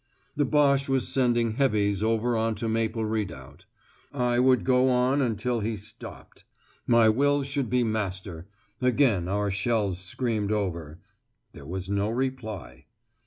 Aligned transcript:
The 0.35 0.45
Boche 0.45 0.89
was 0.89 1.07
sending 1.07 1.51
"heavies" 1.51 2.01
over 2.01 2.35
on 2.35 2.55
to 2.55 2.67
Maple 2.67 3.05
Redoubt. 3.05 3.65
I 4.11 4.39
would 4.39 4.63
go 4.63 4.89
on 4.89 5.21
until 5.21 5.59
he 5.59 5.75
stopped. 5.77 6.43
My 6.87 7.07
will 7.07 7.43
should 7.43 7.69
be 7.69 7.83
master. 7.83 8.47
Again 8.81 9.27
our 9.27 9.51
shells 9.51 9.99
screamed 9.99 10.51
over. 10.51 10.97
There 11.53 11.67
was 11.67 11.87
no 11.87 12.09
reply. 12.09 12.87